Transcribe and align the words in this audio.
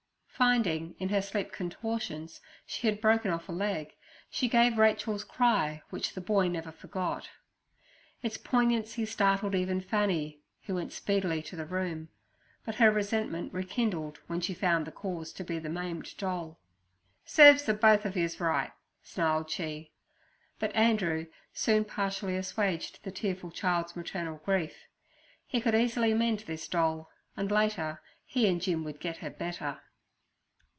Finding 0.43 0.95
in 0.97 1.09
her 1.09 1.21
sleep 1.21 1.51
contortions 1.51 2.41
she 2.65 2.87
had 2.87 2.99
broken 2.99 3.29
off 3.29 3.47
a 3.47 3.51
leg, 3.51 3.93
she 4.27 4.49
gave 4.49 4.79
Rachel's 4.79 5.23
cry 5.23 5.83
which 5.91 6.15
the 6.15 6.19
boy 6.19 6.47
never 6.47 6.71
forgot. 6.71 7.29
Its 8.23 8.39
poignancy 8.39 9.05
startled 9.05 9.53
even 9.53 9.81
Fanny, 9.81 10.39
who 10.63 10.73
went 10.73 10.93
speedily 10.93 11.43
to 11.43 11.55
the 11.55 11.67
room; 11.67 12.09
but 12.65 12.73
her 12.77 12.89
resentment 12.89 13.53
rekindled 13.53 14.17
when 14.25 14.41
she 14.41 14.55
found 14.55 14.87
the 14.87 14.91
cause 14.91 15.31
to 15.33 15.43
be 15.43 15.59
the 15.59 15.69
maimed 15.69 16.17
doll. 16.17 16.59
'Serves 17.23 17.61
ther 17.65 17.73
both 17.75 18.03
er 18.03 18.09
yer 18.17 18.27
rights' 18.39 18.73
snarled 19.03 19.47
she. 19.47 19.91
But 20.57 20.75
Andrew 20.75 21.27
soon 21.53 21.85
partially 21.85 22.35
assuaged 22.35 23.03
the 23.03 23.11
tearful 23.11 23.51
child's 23.51 23.95
maternal 23.95 24.41
grief; 24.43 24.87
he 25.45 25.61
could 25.61 25.75
easily 25.75 26.15
mend 26.15 26.39
this 26.47 26.67
doll, 26.67 27.11
and 27.37 27.51
later 27.51 28.01
he 28.25 28.47
and 28.47 28.59
Jim 28.59 28.83
would 28.85 28.99
get 28.99 29.17
her 29.17 29.27
a 29.27 29.31
better. 29.31 29.81